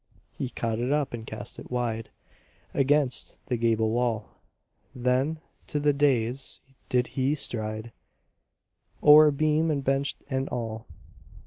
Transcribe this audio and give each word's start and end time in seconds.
He 0.31 0.49
caught 0.49 0.79
it 0.79 0.91
up 0.91 1.13
and 1.13 1.27
cast 1.27 1.59
it 1.59 1.69
wide 1.69 2.09
Against 2.73 3.37
the 3.45 3.55
gable 3.55 3.91
wall; 3.91 4.29
Then 4.95 5.39
to 5.67 5.79
the 5.79 5.93
da├»s 5.93 6.59
did 6.89 7.05
he 7.13 7.35
stride, 7.35 7.91
O'er 9.03 9.29
beam 9.29 9.69
and 9.69 9.83
bench 9.83 10.15
and 10.27 10.49
all. 10.49 10.87